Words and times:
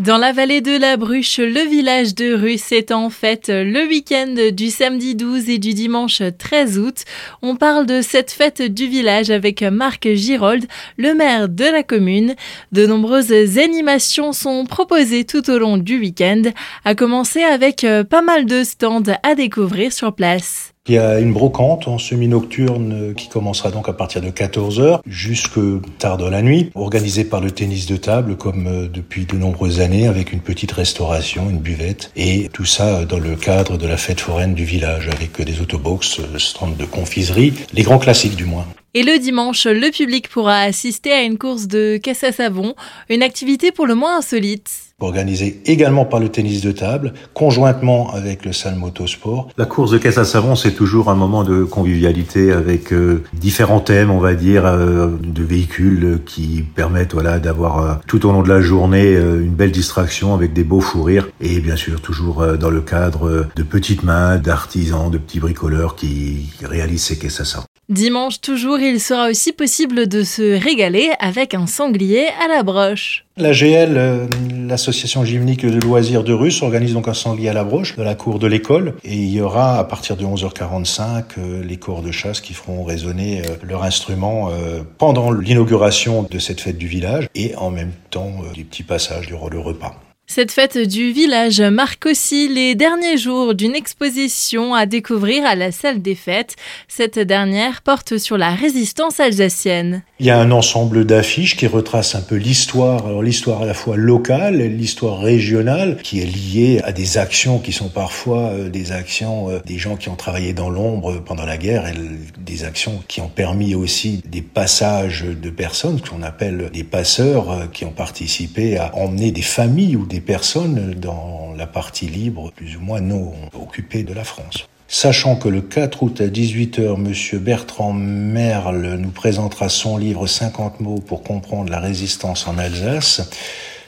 Dans 0.00 0.16
la 0.16 0.32
vallée 0.32 0.62
de 0.62 0.78
la 0.78 0.96
Bruche, 0.96 1.36
le 1.36 1.68
village 1.68 2.14
de 2.14 2.32
Russe 2.32 2.72
est 2.72 2.90
en 2.90 3.10
fête 3.10 3.48
le 3.50 3.86
week-end 3.86 4.34
du 4.50 4.70
samedi 4.70 5.14
12 5.14 5.50
et 5.50 5.58
du 5.58 5.74
dimanche 5.74 6.22
13 6.38 6.78
août. 6.78 7.04
On 7.42 7.54
parle 7.54 7.84
de 7.84 8.00
cette 8.00 8.30
fête 8.30 8.62
du 8.62 8.86
village 8.86 9.28
avec 9.28 9.62
Marc 9.62 10.08
Girold, 10.14 10.64
le 10.96 11.12
maire 11.12 11.50
de 11.50 11.66
la 11.66 11.82
commune. 11.82 12.34
De 12.72 12.86
nombreuses 12.86 13.58
animations 13.58 14.32
sont 14.32 14.64
proposées 14.64 15.26
tout 15.26 15.50
au 15.50 15.58
long 15.58 15.76
du 15.76 15.98
week-end, 15.98 16.44
à 16.86 16.94
commencer 16.94 17.42
avec 17.42 17.86
pas 18.08 18.22
mal 18.22 18.46
de 18.46 18.64
stands 18.64 19.02
à 19.22 19.34
découvrir 19.34 19.92
sur 19.92 20.14
place. 20.14 20.72
Il 20.90 20.94
y 20.94 20.98
a 20.98 21.20
une 21.20 21.32
brocante 21.32 21.86
en 21.86 21.98
semi-nocturne 21.98 23.14
qui 23.14 23.28
commencera 23.28 23.70
donc 23.70 23.88
à 23.88 23.92
partir 23.92 24.20
de 24.22 24.30
14h 24.30 25.02
jusque 25.06 25.60
tard 25.98 26.18
dans 26.18 26.28
la 26.28 26.42
nuit, 26.42 26.72
organisée 26.74 27.22
par 27.22 27.40
le 27.40 27.52
tennis 27.52 27.86
de 27.86 27.96
table 27.96 28.36
comme 28.36 28.66
euh, 28.66 28.88
depuis 28.88 29.24
de 29.24 29.36
nombreuses 29.36 29.80
années 29.80 30.08
avec 30.08 30.32
une 30.32 30.40
petite 30.40 30.72
restauration, 30.72 31.48
une 31.48 31.60
buvette 31.60 32.10
et 32.16 32.48
tout 32.52 32.64
ça 32.64 33.04
dans 33.04 33.20
le 33.20 33.36
cadre 33.36 33.78
de 33.78 33.86
la 33.86 33.96
fête 33.96 34.18
foraine 34.18 34.54
du 34.54 34.64
village 34.64 35.06
avec 35.06 35.40
des 35.40 35.60
autobox, 35.60 36.18
euh, 36.18 36.38
stands 36.38 36.74
de 36.76 36.84
confiserie, 36.86 37.52
les 37.72 37.84
grands 37.84 38.00
classiques 38.00 38.34
du 38.34 38.44
moins. 38.44 38.66
Et 38.92 39.04
le 39.04 39.20
dimanche, 39.20 39.66
le 39.66 39.92
public 39.92 40.28
pourra 40.28 40.62
assister 40.62 41.12
à 41.12 41.22
une 41.22 41.38
course 41.38 41.68
de 41.68 42.00
caisse 42.02 42.24
à 42.24 42.32
savon, 42.32 42.74
une 43.08 43.22
activité 43.22 43.70
pour 43.70 43.86
le 43.86 43.94
moins 43.94 44.18
insolite. 44.18 44.89
Organisée 45.00 45.62
également 45.66 46.04
par 46.04 46.20
le 46.20 46.28
tennis 46.28 46.60
de 46.60 46.72
table, 46.72 47.14
conjointement 47.34 48.12
avec 48.12 48.44
le 48.44 48.52
Salm 48.52 48.78
Motosport. 48.78 49.48
La 49.56 49.64
course 49.64 49.90
de 49.90 49.98
caisse 49.98 50.18
à 50.18 50.24
savon, 50.24 50.56
c'est 50.56 50.72
toujours 50.72 51.10
un 51.10 51.14
moment 51.14 51.42
de 51.42 51.64
convivialité 51.64 52.52
avec 52.52 52.92
euh, 52.92 53.22
différents 53.32 53.80
thèmes, 53.80 54.10
on 54.10 54.18
va 54.18 54.34
dire, 54.34 54.66
euh, 54.66 55.08
de 55.22 55.42
véhicules 55.42 56.20
qui 56.26 56.62
permettent 56.62 57.14
voilà, 57.14 57.38
d'avoir 57.38 57.78
euh, 57.78 57.94
tout 58.06 58.26
au 58.26 58.32
long 58.32 58.42
de 58.42 58.48
la 58.48 58.60
journée 58.60 59.14
une 59.14 59.54
belle 59.54 59.72
distraction 59.72 60.34
avec 60.34 60.52
des 60.52 60.64
beaux 60.64 60.80
fous 60.80 61.02
rires. 61.02 61.28
Et 61.40 61.60
bien 61.60 61.76
sûr, 61.76 62.00
toujours 62.00 62.44
dans 62.58 62.70
le 62.70 62.80
cadre 62.80 63.46
de 63.56 63.62
petites 63.62 64.02
mains, 64.02 64.36
d'artisans, 64.38 65.10
de 65.10 65.18
petits 65.18 65.40
bricoleurs 65.40 65.96
qui 65.96 66.50
réalisent 66.62 67.04
ces 67.04 67.18
caisses 67.18 67.40
à 67.40 67.44
savon. 67.44 67.64
Dimanche 67.90 68.40
toujours, 68.40 68.78
il 68.78 69.00
sera 69.00 69.28
aussi 69.28 69.50
possible 69.50 70.06
de 70.06 70.22
se 70.22 70.62
régaler 70.62 71.10
avec 71.18 71.54
un 71.54 71.66
sanglier 71.66 72.28
à 72.40 72.46
la 72.46 72.62
broche. 72.62 73.24
La 73.36 73.50
GL, 73.50 73.96
euh, 73.96 74.26
l'association 74.68 75.24
gymnique 75.24 75.66
de 75.66 75.80
loisirs 75.80 76.22
de 76.22 76.32
Russe, 76.32 76.62
organise 76.62 76.94
donc 76.94 77.08
un 77.08 77.14
sanglier 77.14 77.48
à 77.48 77.52
la 77.52 77.64
broche 77.64 77.96
dans 77.96 78.04
la 78.04 78.14
cour 78.14 78.38
de 78.38 78.46
l'école. 78.46 78.94
Et 79.02 79.16
il 79.16 79.30
y 79.30 79.40
aura 79.40 79.76
à 79.76 79.82
partir 79.82 80.16
de 80.16 80.24
11h45 80.24 81.24
euh, 81.38 81.64
les 81.64 81.78
corps 81.78 82.02
de 82.02 82.12
chasse 82.12 82.40
qui 82.40 82.54
feront 82.54 82.84
résonner 82.84 83.40
euh, 83.40 83.56
leur 83.64 83.82
instrument 83.82 84.50
pendant 84.98 85.32
l'inauguration 85.32 86.22
de 86.22 86.38
cette 86.38 86.60
fête 86.60 86.78
du 86.78 86.86
village 86.86 87.28
et 87.34 87.56
en 87.56 87.70
même 87.70 87.92
temps 88.10 88.36
des 88.54 88.62
petits 88.62 88.84
passages 88.84 89.26
durant 89.26 89.48
le 89.48 89.58
repas. 89.58 89.96
Cette 90.32 90.52
fête 90.52 90.78
du 90.78 91.10
village 91.10 91.60
marque 91.60 92.06
aussi 92.06 92.46
les 92.46 92.76
derniers 92.76 93.18
jours 93.18 93.52
d'une 93.56 93.74
exposition 93.74 94.74
à 94.74 94.86
découvrir 94.86 95.44
à 95.44 95.56
la 95.56 95.72
salle 95.72 96.02
des 96.02 96.14
fêtes. 96.14 96.54
Cette 96.86 97.18
dernière 97.18 97.82
porte 97.82 98.16
sur 98.16 98.38
la 98.38 98.54
résistance 98.54 99.18
alsacienne. 99.18 100.04
Il 100.20 100.26
y 100.26 100.30
a 100.30 100.38
un 100.38 100.52
ensemble 100.52 101.04
d'affiches 101.04 101.56
qui 101.56 101.66
retrace 101.66 102.14
un 102.14 102.20
peu 102.20 102.36
l'histoire, 102.36 103.20
l'histoire 103.22 103.62
à 103.62 103.66
la 103.66 103.74
fois 103.74 103.96
locale, 103.96 104.58
l'histoire 104.58 105.18
régionale, 105.18 105.98
qui 106.00 106.20
est 106.20 106.26
liée 106.26 106.80
à 106.84 106.92
des 106.92 107.18
actions 107.18 107.58
qui 107.58 107.72
sont 107.72 107.88
parfois 107.88 108.50
euh, 108.50 108.68
des 108.68 108.92
actions 108.92 109.50
euh, 109.50 109.58
des 109.66 109.78
gens 109.78 109.96
qui 109.96 110.10
ont 110.10 110.14
travaillé 110.14 110.52
dans 110.52 110.70
l'ombre 110.70 111.18
pendant 111.24 111.44
la 111.44 111.56
guerre 111.56 111.92
des 112.38 112.62
actions 112.62 113.02
qui 113.08 113.20
ont 113.20 113.28
permis 113.28 113.74
aussi 113.74 114.22
des 114.26 114.42
passages 114.42 115.24
de 115.24 115.50
personnes 115.50 116.00
qu'on 116.00 116.22
appelle 116.22 116.70
des 116.72 116.84
passeurs 116.84 117.50
euh, 117.50 117.66
qui 117.72 117.84
ont 117.84 117.90
participé 117.90 118.76
à 118.76 118.94
emmener 118.94 119.32
des 119.32 119.42
familles 119.42 119.96
ou 119.96 120.06
des 120.06 120.19
personnes 120.20 120.94
dans 120.94 121.52
la 121.56 121.66
partie 121.66 122.06
libre, 122.06 122.52
plus 122.54 122.76
ou 122.76 122.80
moins 122.80 123.00
non 123.00 123.32
occupée 123.54 124.02
de 124.02 124.12
la 124.12 124.24
France. 124.24 124.66
Sachant 124.92 125.36
que 125.36 125.48
le 125.48 125.60
4 125.60 126.02
août 126.02 126.20
à 126.20 126.26
18h, 126.26 126.96
M. 126.96 127.38
Bertrand 127.40 127.92
Merle 127.92 128.96
nous 128.98 129.10
présentera 129.10 129.68
son 129.68 129.96
livre 129.96 130.26
50 130.26 130.80
mots 130.80 130.98
pour 130.98 131.22
comprendre 131.22 131.70
la 131.70 131.78
résistance 131.78 132.48
en 132.48 132.58
Alsace, 132.58 133.30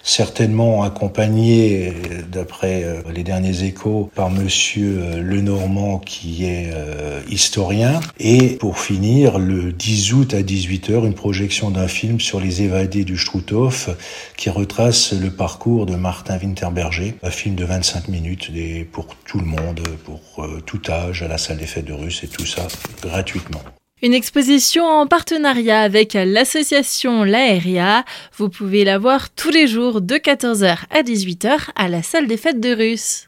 certainement 0.03 0.83
accompagné, 0.83 1.93
d'après 2.31 2.85
euh, 2.85 3.03
les 3.15 3.23
derniers 3.23 3.65
échos, 3.65 4.11
par 4.15 4.31
Monsieur 4.31 4.99
euh, 5.01 5.23
Lenormand 5.23 5.99
qui 5.99 6.45
est 6.45 6.71
euh, 6.73 7.21
historien. 7.29 8.01
Et 8.19 8.57
pour 8.57 8.79
finir, 8.79 9.39
le 9.39 9.73
10 9.73 10.13
août 10.15 10.35
à 10.35 10.43
18h, 10.43 11.07
une 11.07 11.15
projection 11.15 11.71
d'un 11.71 11.89
film 11.89 12.21
sur 12.21 12.41
les 12.41 12.63
évadés 12.63 13.05
du 13.05 13.17
Struthof 13.17 13.91
qui 14.37 14.51
retrace 14.51 15.13
le 15.13 15.31
parcours 15.31 15.87
de 15.87 15.95
Martin 15.95 16.39
Winterberger, 16.39 17.15
un 17.23 17.31
film 17.31 17.55
de 17.55 17.65
25 17.65 18.09
minutes 18.09 18.51
pour 18.91 19.07
tout 19.27 19.39
le 19.39 19.47
monde, 19.47 19.81
pour 20.05 20.47
tout 20.67 20.81
âge, 20.89 21.23
à 21.23 21.29
la 21.29 21.39
salle 21.39 21.59
des 21.59 21.67
fêtes 21.67 21.85
de 21.85 21.93
Russes 21.93 22.23
et 22.25 22.29
tout 22.29 22.47
ça 22.47 22.67
gratuitement. 23.03 23.63
Une 24.05 24.15
exposition 24.15 24.85
en 24.85 25.07
partenariat 25.07 25.81
avec 25.81 26.15
l'association 26.15 27.23
L'Aéria. 27.23 28.05
Vous 28.37 28.49
pouvez 28.49 28.83
la 28.83 28.99
voir 28.99 29.31
tous 29.31 29.51
les 29.51 29.69
jours 29.69 30.01
de 30.01 30.17
14h 30.17 30.77
à 30.91 31.03
18h 31.03 31.69
à 31.77 31.87
la 31.87 32.03
salle 32.03 32.27
des 32.27 32.37
fêtes 32.37 32.59
de 32.59 32.75
Russes. 32.75 33.21